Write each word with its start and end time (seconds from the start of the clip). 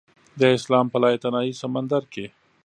د 0.39 0.41
اسمان 0.55 0.85
په 0.91 0.97
لایتناهي 1.03 1.53
سمندر 1.61 2.03
کې 2.13 2.25